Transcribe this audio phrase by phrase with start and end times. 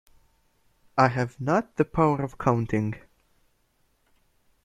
[0.97, 2.95] I have not the power of counting.